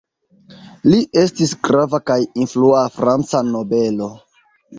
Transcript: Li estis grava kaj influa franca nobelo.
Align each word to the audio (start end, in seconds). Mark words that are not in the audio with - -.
Li 0.87 1.01
estis 1.23 1.53
grava 1.67 1.99
kaj 2.13 2.17
influa 2.47 2.81
franca 2.97 3.45
nobelo. 3.53 4.11